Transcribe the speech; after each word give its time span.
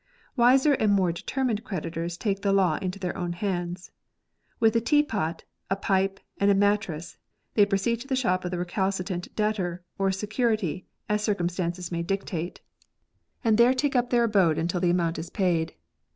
Wiser 0.35 0.73
and 0.73 0.91
more 0.91 1.11
determined 1.11 1.63
creditors 1.63 2.17
take 2.17 2.41
the 2.41 2.51
law 2.51 2.79
into 2.81 2.97
their 2.97 3.15
own 3.15 3.33
hands. 3.33 3.91
With 4.59 4.75
a 4.75 4.81
tea 4.81 5.03
pot, 5.03 5.43
a 5.69 5.75
pipe, 5.75 6.19
and 6.39 6.49
a 6.49 6.55
mattress, 6.55 7.17
they 7.53 7.67
proceed 7.67 7.97
to 8.01 8.07
the 8.07 8.15
shop 8.15 8.43
of 8.43 8.49
the 8.49 8.57
recalcitrant 8.57 9.27
debtor 9.35 9.83
or 9.99 10.11
security 10.11 10.87
as 11.07 11.21
circumstances 11.23 11.91
may 11.91 12.01
dictate, 12.01 12.61
and 13.43 13.59
LOAN 13.59 13.65
SOCIETIES. 13.67 13.67
47 13.67 13.67
there 13.67 13.73
take 13.79 13.95
up 13.95 14.09
their 14.09 14.23
abode 14.23 14.57
until 14.57 14.81
the 14.81 14.89
amount 14.89 15.19
is 15.19 15.29
paid. 15.29 15.75